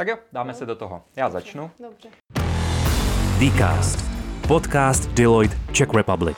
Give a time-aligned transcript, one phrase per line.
[0.00, 0.58] Tak jo, dáme no.
[0.58, 1.02] se do toho.
[1.16, 1.40] Já Dobře.
[1.40, 1.70] začnu.
[1.80, 2.08] Dobře.
[3.38, 3.98] Dcast.
[4.48, 6.36] Podcast Deloitte Czech Republic.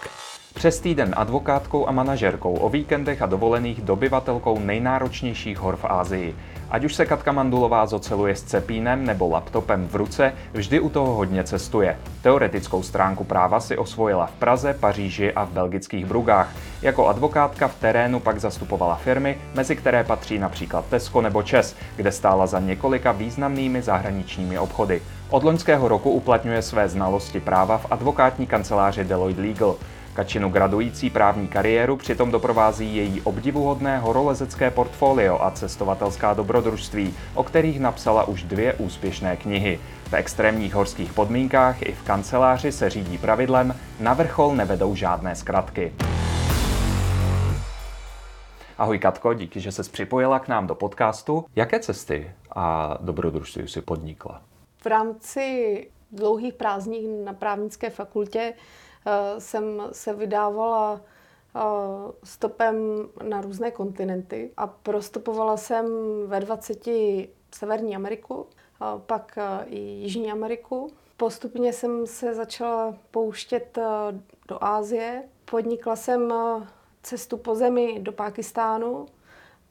[0.54, 6.36] Přes týden advokátkou a manažerkou, o víkendech a dovolených dobyvatelkou nejnáročnějších hor v Ázii.
[6.70, 11.14] Ať už se Katka Mandulová zoceluje s cepínem nebo laptopem v ruce, vždy u toho
[11.14, 11.98] hodně cestuje.
[12.22, 16.54] Teoretickou stránku práva si osvojila v Praze, Paříži a v belgických Brugách.
[16.82, 22.12] Jako advokátka v terénu pak zastupovala firmy, mezi které patří například Tesco nebo Čes, kde
[22.12, 25.02] stála za několika významnými zahraničními obchody.
[25.30, 29.74] Od loňského roku uplatňuje své znalosti práva v advokátní kanceláři Deloitte Legal.
[30.14, 37.80] Kačinu gradující právní kariéru přitom doprovází její obdivuhodné horolezecké portfolio a cestovatelská dobrodružství, o kterých
[37.80, 39.80] napsala už dvě úspěšné knihy.
[40.04, 45.92] V extrémních horských podmínkách i v kanceláři se řídí pravidlem na vrchol nevedou žádné zkratky.
[48.78, 51.44] Ahoj Katko, díky, že se připojila k nám do podcastu.
[51.56, 54.42] Jaké cesty a dobrodružství si podnikla?
[54.82, 58.54] V rámci dlouhých prázdnin na právnické fakultě
[59.38, 61.60] jsem se vydávala eh,
[62.24, 62.76] stopem
[63.28, 65.86] na různé kontinenty a prostopovala jsem
[66.26, 66.88] ve 20
[67.54, 68.46] Severní Ameriku,
[69.06, 70.90] pak eh, i Jižní Ameriku.
[71.16, 73.78] Postupně jsem se začala pouštět
[74.48, 75.22] do Ázie.
[75.44, 76.34] Podnikla jsem
[77.02, 79.06] cestu po zemi do Pákistánu,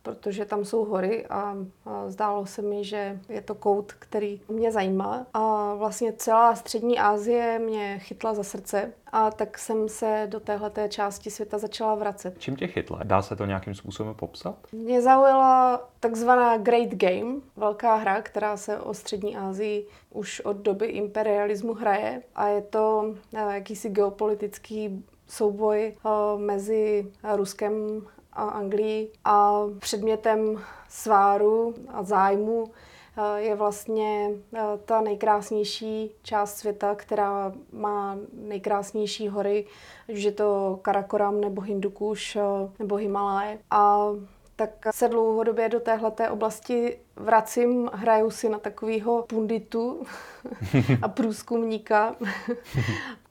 [0.04, 4.72] protože tam jsou hory a, a zdálo se mi, že je to kout, který mě
[4.72, 5.26] zajímá.
[5.34, 10.72] A vlastně celá střední Asie mě chytla za srdce a tak jsem se do téhle
[10.90, 12.36] části světa začala vracet.
[12.38, 13.00] Čím tě chytla?
[13.04, 14.56] Dá se to nějakým způsobem popsat?
[14.72, 20.86] Mě zaujala takzvaná Great Game, velká hra, která se o střední Asii už od doby
[20.86, 28.02] imperialismu hraje a je to eh, jakýsi geopolitický souboj eh, mezi Ruskem
[28.34, 32.72] a Anglii a předmětem sváru a zájmu
[33.18, 39.66] eh, je vlastně eh, ta nejkrásnější část světa, která má nejkrásnější hory,
[40.08, 42.42] že je to Karakoram nebo Hindukuš eh,
[42.80, 43.58] nebo Himalaj.
[43.72, 44.08] A
[44.56, 50.04] tak se dlouhodobě do téhleté oblasti vracím, hraju si na takového punditu
[51.02, 52.16] a průzkumníka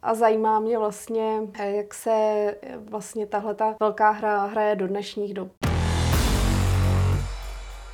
[0.03, 5.53] a zajímá mě vlastně, jak se vlastně tahle velká hra hraje do dnešních dob.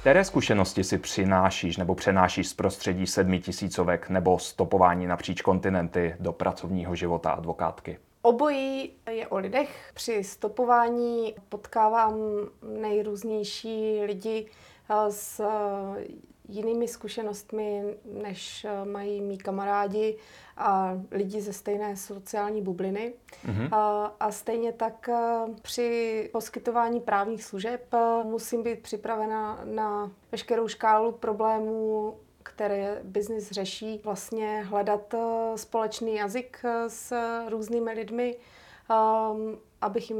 [0.07, 6.33] Které zkušenosti si přinášíš nebo přenášíš z prostředí sedmi tisícovek nebo stopování napříč kontinenty do
[6.33, 7.99] pracovního života advokátky?
[8.27, 9.91] Obojí je o lidech.
[9.95, 12.15] Při stopování potkávám
[12.63, 14.47] nejrůznější lidi
[14.91, 16.05] eh, s eh,
[16.49, 20.17] jinými zkušenostmi, než eh, mají mý kamarádi
[20.57, 23.15] a lidi ze stejné sociální bubliny.
[23.47, 23.69] Mm-hmm.
[23.73, 25.09] A, a stejně tak
[25.63, 32.17] při poskytování právních služeb musím být připravena na veškerou škálu problémů,
[32.49, 37.15] které biznis řeší, vlastně hledat eh, společný jazyk eh, s
[37.49, 38.37] různými lidmi,
[38.91, 40.19] ehm, abych jim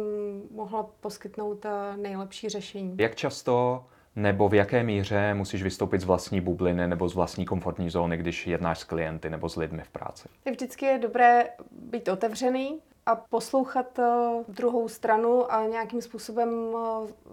[0.50, 2.97] mohla poskytnout eh, nejlepší řešení.
[2.98, 3.84] Jak často
[4.16, 8.47] nebo v jaké míře musíš vystoupit z vlastní bubliny nebo z vlastní komfortní zóny, když
[8.47, 10.28] jednáš s klienty nebo s lidmi v práci?
[10.50, 13.99] Vždycky je dobré být otevřený a poslouchat
[14.49, 16.50] druhou stranu a nějakým způsobem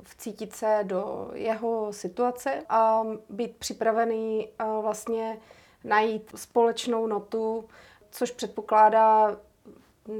[0.04, 4.48] vcítit se do jeho situace a být připravený
[4.82, 5.38] vlastně
[5.84, 7.66] najít společnou notu,
[8.12, 9.38] což předpokládá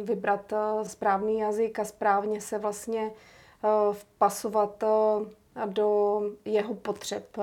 [0.04, 0.54] vybrat
[0.84, 3.12] správný jazyk a správně se vlastně
[3.92, 4.84] vpasovat
[5.66, 7.38] do jeho potřeb.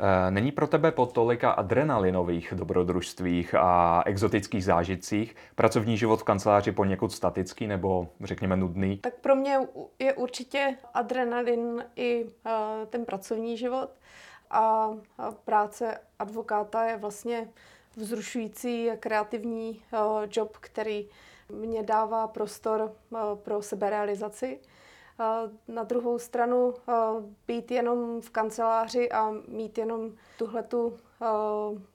[0.00, 6.72] Eh, není pro tebe po tolika adrenalinových dobrodružstvích a exotických zážitcích pracovní život v kanceláři
[6.72, 8.96] poněkud statický nebo řekněme nudný?
[8.96, 9.58] Tak pro mě
[9.98, 12.30] je určitě adrenalin i uh,
[12.90, 13.90] ten pracovní život
[14.50, 14.90] a,
[15.44, 17.48] práce advokáta je vlastně
[17.96, 19.98] vzrušující kreativní uh,
[20.30, 21.08] job, který
[21.52, 22.92] mě dává prostor
[23.34, 24.58] pro seberealizaci.
[25.68, 26.74] Na druhou stranu
[27.46, 30.96] být jenom v kanceláři a mít jenom tuhletu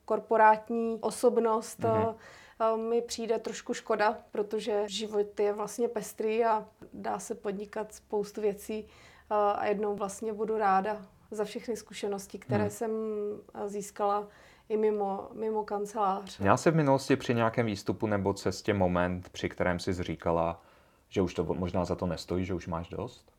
[0.05, 2.89] korporátní osobnost mm-hmm.
[2.89, 8.87] mi přijde trošku škoda, protože život je vlastně pestrý a dá se podnikat spoustu věcí
[9.29, 12.69] a jednou vlastně budu ráda za všechny zkušenosti, které hmm.
[12.69, 12.91] jsem
[13.65, 14.27] získala
[14.69, 16.39] i mimo, mimo kancelář.
[16.39, 20.61] Měla jsi v minulosti při nějakém výstupu nebo cestě moment, při kterém jsi zříkala,
[21.09, 23.31] že už to možná za to nestojí, že už máš dost?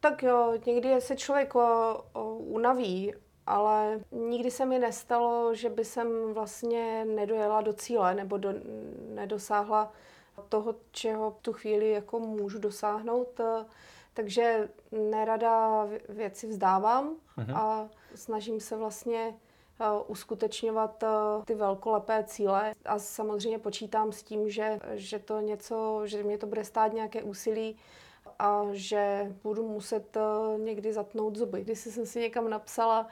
[0.00, 3.14] Tak jo, někdy se člověk o, o, unaví,
[3.46, 8.54] ale nikdy se mi nestalo, že by jsem vlastně nedojela do cíle nebo do,
[9.14, 9.92] nedosáhla
[10.48, 13.40] toho, čeho v tu chvíli jako můžu dosáhnout.
[14.14, 14.68] Takže
[15.10, 17.56] nerada věci vzdávám mm-hmm.
[17.56, 19.34] a snažím se vlastně
[20.06, 21.04] uskutečňovat
[21.44, 26.46] ty velkolepé cíle a samozřejmě počítám s tím, že, že to něco, že mě to
[26.46, 27.76] bude stát nějaké úsilí
[28.38, 30.16] a že budu muset
[30.56, 31.64] někdy zatnout zuby.
[31.64, 33.06] Když jsem si někam napsala,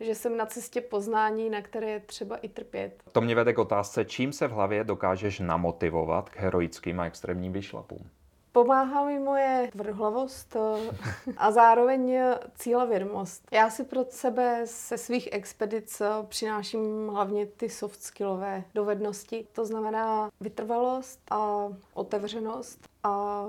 [0.00, 3.02] že jsem na cestě poznání, na které je třeba i trpět.
[3.12, 7.52] To mě vede k otázce, čím se v hlavě dokážeš namotivovat k heroickým a extrémním
[7.52, 8.10] vyšlapům?
[8.56, 10.96] Pomáhá mi moje tvrdohlavost eh,
[11.36, 12.18] a zároveň
[12.54, 13.48] cílevědomost.
[13.52, 19.46] Já si pro sebe se svých expedic eh, přináším hlavně ty soft skillové dovednosti.
[19.52, 23.44] To znamená vytrvalost a otevřenost a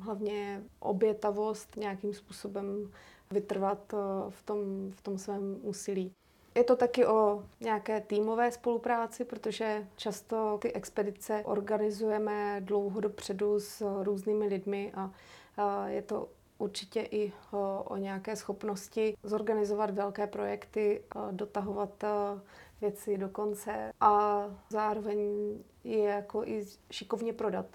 [0.00, 2.90] hlavně obětavost nějakým způsobem
[3.30, 3.96] vytrvat eh,
[4.30, 6.12] v tom, v tom svém úsilí.
[6.58, 14.02] Je to taky o nějaké týmové spolupráci, protože často ty expedice organizujeme dlouho dopředu s
[14.02, 15.10] různými lidmi a
[15.86, 16.28] je to
[16.58, 22.04] určitě i o, nějaké schopnosti zorganizovat velké projekty, dotahovat
[22.80, 25.18] věci do konce a zároveň
[25.84, 27.66] je jako i šikovně prodat.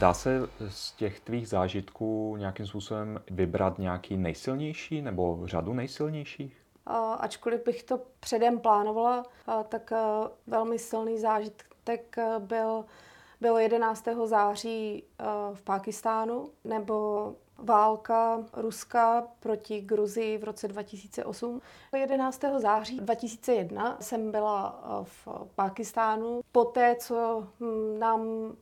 [0.00, 6.56] Dá se z těch tvých zážitků nějakým způsobem vybrat nějaký nejsilnější nebo řadu nejsilnějších?
[7.18, 9.22] Ačkoliv bych to předem plánovala,
[9.68, 9.92] tak
[10.46, 12.84] velmi silný zážitek byl,
[13.40, 14.08] byl 11.
[14.24, 15.04] září
[15.54, 21.60] v Pákistánu, nebo válka Ruska proti Gruzii v roce 2008.
[21.96, 22.40] 11.
[22.58, 26.40] září 2001 jsem byla v Pákistánu.
[26.52, 28.52] Poté, co hm, nám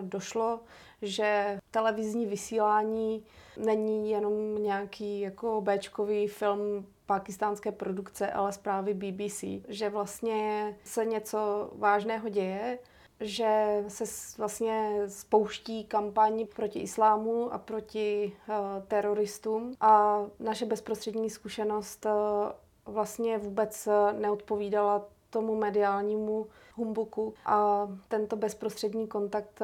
[0.00, 0.60] došlo,
[1.02, 3.24] že televizní vysílání
[3.56, 11.70] není jenom nějaký jako Bčkový film pakistánské produkce, ale zprávy BBC, že vlastně se něco
[11.74, 12.78] vážného děje,
[13.20, 14.04] že se
[14.38, 18.54] vlastně spouští kampaň proti islámu a proti uh,
[18.88, 19.74] teroristům.
[19.80, 27.34] A naše bezprostřední zkušenost uh, vlastně vůbec neodpovídala tomu mediálnímu humbuku.
[27.46, 29.60] A tento bezprostřední kontakt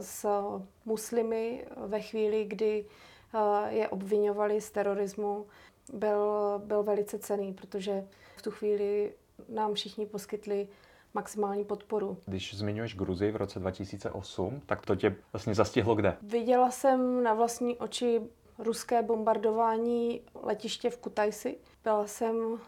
[0.00, 0.26] s
[0.84, 2.84] muslimy ve chvíli, kdy
[3.68, 5.46] je obvinovali z terorismu,
[5.92, 6.18] byl,
[6.64, 8.06] byl velice cený, protože
[8.36, 9.12] v tu chvíli
[9.48, 10.68] nám všichni poskytli
[11.14, 12.16] maximální podporu.
[12.26, 16.16] Když zmiňuješ Gruzii v roce 2008, tak to tě vlastně zastihlo kde?
[16.22, 18.20] Viděla jsem na vlastní oči
[18.58, 21.56] ruské bombardování letiště v Kutajsi.
[21.84, 22.58] Byla jsem uh,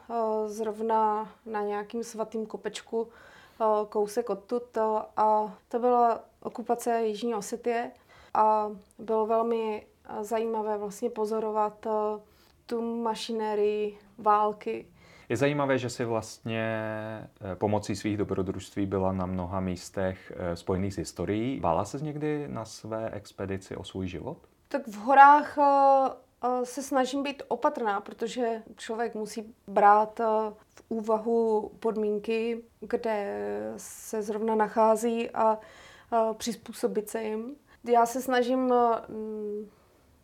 [0.46, 4.82] zrovna na nějakým svatým kopečku uh, kousek odtud uh,
[5.16, 7.90] a to byla okupace Jižní Osetie
[8.34, 9.87] a bylo velmi
[10.20, 11.87] zajímavé vlastně pozorovat
[12.66, 14.87] tu mašinérii války,
[15.28, 16.64] je zajímavé, že si vlastně
[17.40, 21.61] eh, pomocí svých dobrodružství byla na mnoha místech eh, spojených s historií.
[21.61, 24.38] Bála se někdy na své expedici o svůj život?
[24.69, 30.19] Tak v horách eh, se snažím být opatrná, protože člověk musí brát
[30.75, 33.38] v úvahu podmínky, kde
[33.76, 35.58] se zrovna nachází a
[36.37, 37.56] přizpůsobit se jim.
[37.84, 38.72] Já se snažím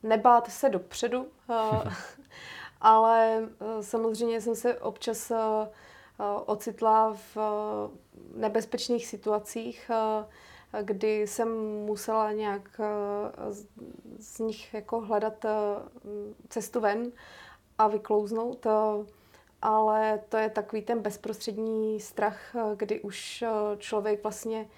[0.03, 1.27] nebát se dopředu,
[2.83, 7.37] ale eh, samozřejmě jsem se občas eh, eh, ocitla v
[8.35, 9.91] nebezpečných situacích,
[10.83, 11.49] kdy jsem
[11.85, 12.81] musela nějak
[14.19, 15.47] z nich jako hledat
[16.49, 17.13] cestu ven
[17.79, 18.67] a vyklouznout.
[19.63, 23.45] Ale to je takový ten bezprostřední strach, kdy už
[23.79, 24.69] člověk vlastně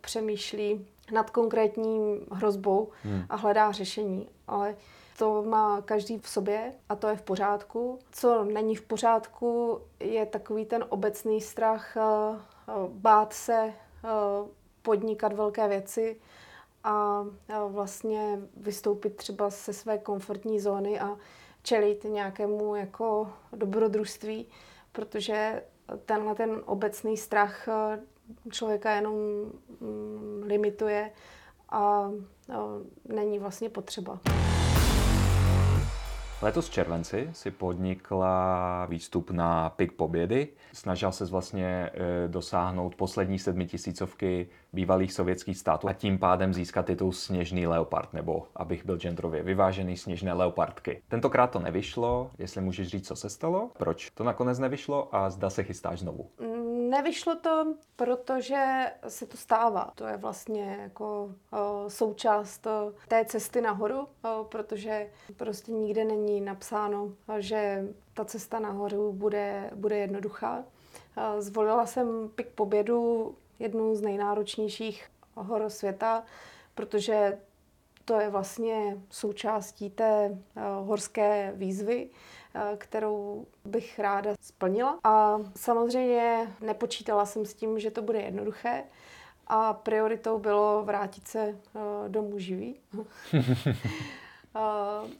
[0.00, 3.24] přemýšlí nad konkrétní hrozbou hmm.
[3.28, 4.28] a hledá řešení.
[4.48, 4.76] Ale
[5.20, 7.98] to má každý v sobě a to je v pořádku.
[8.12, 14.08] Co není v pořádku, je takový ten obecný strach eh, eh, bát se eh,
[14.82, 16.20] podnikat velké věci
[16.84, 17.24] a
[17.68, 21.16] vlastně vystoupit třeba ze své komfortní zóny a
[21.62, 24.46] čelit nějakému jako dobrodružství,
[24.92, 25.62] protože
[26.06, 27.68] tenhle ten obecný strach
[28.50, 29.14] člověka jenom
[29.80, 31.10] mm, limituje
[31.70, 32.10] a
[33.04, 34.20] není vlastně potřeba.
[36.42, 40.48] Letos v červenci si podnikla výstup na Pik Pobědy.
[40.72, 41.90] Snažila se vlastně e,
[42.28, 48.84] dosáhnout poslední sedmitisícovky bývalých sovětských států a tím pádem získat titul Sněžný leopard, nebo abych
[48.84, 51.02] byl genderově vyvážený, Sněžné leopardky.
[51.08, 55.50] Tentokrát to nevyšlo, jestli můžeš říct, co se stalo, proč to nakonec nevyšlo a zda
[55.50, 56.30] se chystáš znovu.
[56.90, 59.92] Nevyšlo to, protože se to stává.
[59.94, 61.30] To je vlastně jako
[61.88, 62.66] součást
[63.08, 64.08] té cesty nahoru,
[64.48, 70.64] protože prostě nikde není napsáno, že ta cesta nahoru bude, bude jednoduchá.
[71.38, 76.24] Zvolila jsem Pik Pobědu, jednu z nejnáročnějších hor světa,
[76.74, 77.38] protože
[78.04, 80.38] to je vlastně součástí té
[80.80, 82.10] horské výzvy,
[82.78, 84.98] kterou bych ráda splnila.
[85.04, 88.84] A samozřejmě nepočítala jsem s tím, že to bude jednoduché.
[89.46, 91.56] A prioritou bylo vrátit se
[92.08, 92.80] domů živý.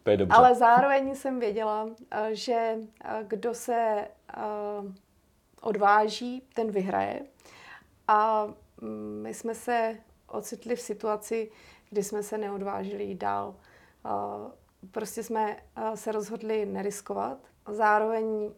[0.03, 0.37] to je dobře.
[0.37, 1.89] Ale zároveň jsem věděla,
[2.31, 2.77] že
[3.23, 4.09] kdo se
[5.61, 7.23] odváží, ten vyhraje.
[8.09, 8.47] A
[8.81, 9.97] mm, my jsme se
[10.27, 11.51] ocitli v situaci,
[11.91, 13.55] kdy jsme se neodvážili jít dál.
[14.91, 15.57] Prostě jsme
[15.95, 17.39] se rozhodli neriskovat.
[17.69, 18.51] Zároveň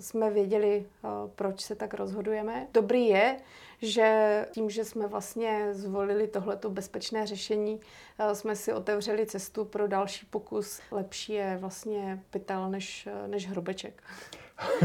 [0.00, 0.86] jsme věděli,
[1.34, 2.68] proč se tak rozhodujeme.
[2.72, 3.36] Dobrý je,
[3.82, 7.80] že tím, že jsme vlastně zvolili tohleto bezpečné řešení,
[8.32, 10.80] jsme si otevřeli cestu pro další pokus.
[10.90, 14.02] Lepší je vlastně pytel než, než hrobeček.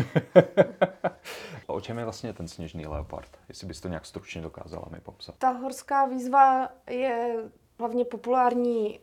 [1.67, 3.29] o čem je vlastně ten sněžný leopard?
[3.49, 5.35] Jestli bys to nějak stručně dokázala mi popsat.
[5.37, 7.35] Ta horská výzva je
[7.83, 8.99] hlavně populární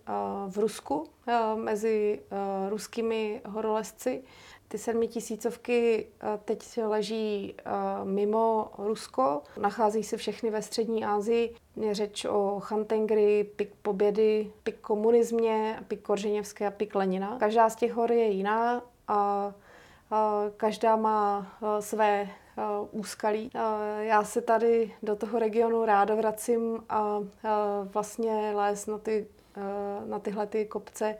[0.48, 1.06] v Rusku
[1.54, 2.20] mezi
[2.68, 4.22] ruskými horolezci.
[4.68, 6.06] Ty sedmitisícovky
[6.44, 7.54] teď leží
[8.04, 11.54] mimo Rusko, nachází se všechny ve střední Asii.
[11.76, 17.38] Je řeč o Chantengry, pik Pobědy, pik komunismě, pik Korženěvské a pik Lenina.
[17.38, 19.52] Každá z těch hor je jiná a
[20.56, 21.46] každá má
[21.80, 22.28] své
[22.90, 23.50] úskalí.
[24.00, 27.18] Já se tady do toho regionu ráda vracím a
[27.84, 29.26] vlastně lézt na, ty,
[30.06, 31.16] na tyhle ty kopce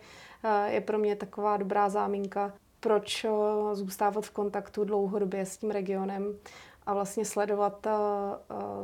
[0.66, 3.26] je pro mě taková dobrá záminka, proč
[3.73, 6.38] zůstávat v kontaktu dlouhodobě s tím regionem
[6.87, 7.87] a vlastně sledovat,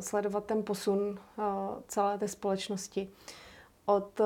[0.01, 1.19] sledovat ten posun
[1.89, 3.11] celé té společnosti.
[3.87, 4.21] Od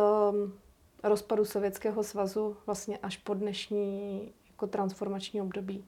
[1.03, 5.85] rozpadu Sovětského svazu vlastně až po dnešní jako transformační období.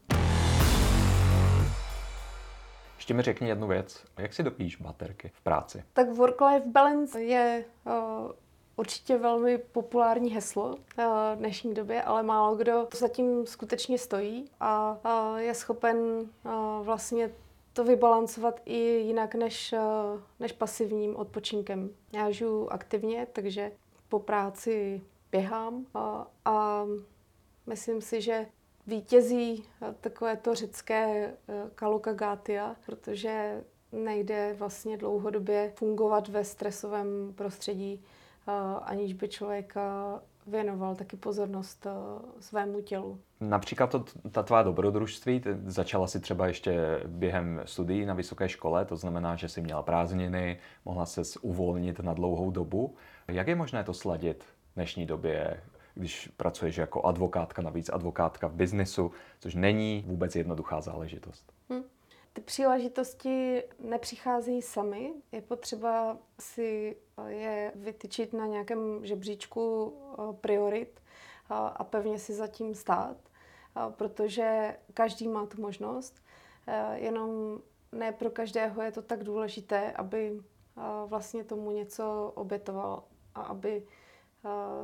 [2.96, 4.04] Ještě mi řekni jednu věc.
[4.18, 5.84] Jak si dopíš baterky v práci?
[5.92, 8.30] Tak work-life balance je uh,
[8.76, 10.74] určitě velmi populární heslo uh,
[11.34, 16.22] v dnešní době, ale málo kdo zatím skutečně stojí a uh, je schopen uh,
[16.82, 17.30] vlastně
[17.72, 21.90] to vybalancovat i jinak než, uh, než pasivním odpočinkem.
[22.12, 23.72] Já žiju aktivně, takže
[24.08, 25.02] po práci
[25.32, 26.02] běhám uh,
[26.44, 26.84] a
[27.66, 28.46] myslím si, že
[28.86, 38.04] vítězí eh, takové to řecké eh, kalokagatia, protože nejde vlastně dlouhodobě fungovat ve stresovém prostředí,
[38.48, 39.74] eh, aniž by člověk
[40.46, 41.86] věnoval taky pozornost
[42.40, 43.18] svému tělu.
[43.40, 48.96] Například to, ta tvá dobrodružství, začala si třeba ještě během studií na vysoké škole, to
[48.96, 52.94] znamená, že si měla prázdniny, mohla se uvolnit na dlouhou dobu.
[53.28, 55.60] Jak je možné to sladit v dnešní době?
[55.94, 61.52] Když pracuješ jako advokátka, navíc advokátka v biznesu, což není vůbec jednoduchá záležitost.
[61.70, 61.82] Hmm.
[62.32, 65.12] Ty příležitosti nepřicházejí sami.
[65.32, 66.96] Je potřeba si
[67.26, 71.02] je vytyčit na nějakém žebříčku eh, priorit
[71.49, 73.16] a pevně si zatím stát,
[73.90, 76.22] protože každý má tu možnost,
[76.66, 77.58] eh, jenom
[77.92, 80.40] ne pro každého je to tak důležité, aby
[81.06, 84.01] vlastně tomu něco obětoval a aby Eh,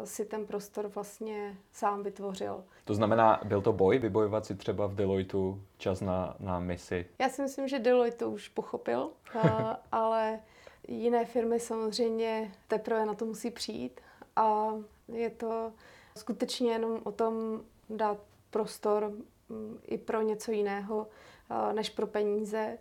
[0.05, 2.65] si ten prostor vlastně sám vytvořil.
[2.85, 7.07] To znamená, byl to boj vybojovat si třeba v Deloitu čas na, na misi?
[7.19, 9.51] Já si myslím, že Deloitte to už pochopil, eh,
[9.93, 10.41] ale
[10.89, 14.01] jiné firmy samozřejmě teprve na to musí přijít
[14.37, 14.73] a
[15.09, 15.73] je to
[16.17, 17.61] skutečně jenom o tom
[17.91, 18.19] dát
[18.51, 19.13] prostor
[19.49, 21.07] mm, i pro něco jiného
[21.51, 22.79] eh, než pro peníze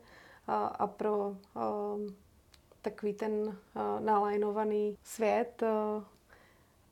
[0.49, 1.35] a pro
[2.81, 3.57] takový ten
[3.99, 5.63] nalajnovaný svět,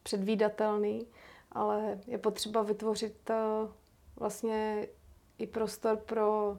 [0.06, 1.08] předvídatelný,
[1.52, 3.36] ale je potřeba vytvořit eh,
[4.16, 4.88] vlastně
[5.38, 6.58] i prostor pro,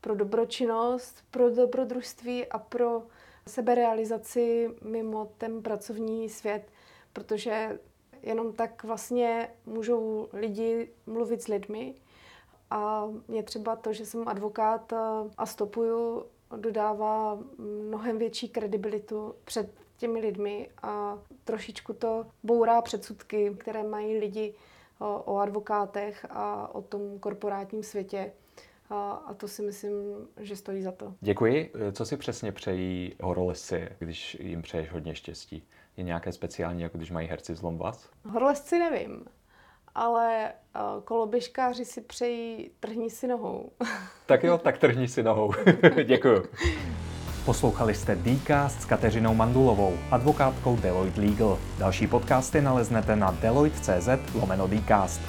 [0.00, 3.02] pro dobročinnost, pro dobrodružství a pro
[3.46, 6.70] seberealizaci mimo ten pracovní svět,
[7.12, 7.78] protože
[8.22, 11.94] jenom tak vlastně můžou lidi mluvit s lidmi.
[12.70, 14.96] A mě třeba to, že jsem advokát eh,
[15.38, 16.24] a stopuju,
[16.56, 24.54] dodává mnohem větší kredibilitu před těmi lidmi a trošičku to bourá předsudky, které mají lidi
[24.98, 28.32] o, advokátech a o tom korporátním světě.
[28.90, 29.94] A, a to si myslím,
[30.40, 31.14] že stojí za to.
[31.20, 31.72] Děkuji.
[31.92, 35.68] Co si přesně přejí horolesci, když jim přeješ hodně štěstí?
[35.96, 38.10] Je nějaké speciální, jako když mají herci zlom vás?
[38.24, 39.24] Horolezci nevím,
[39.94, 40.52] ale
[41.04, 43.70] koloběžkáři si přejí trhni si nohou.
[44.26, 45.52] tak jo, tak trhni si nohou.
[46.04, 46.42] Děkuji.
[47.44, 51.58] Poslouchali jste Dcast s Kateřinou Mandulovou, advokátkou Deloitte Legal.
[51.78, 55.20] Další podcasty naleznete na deloitte.cz lomeno Dcast.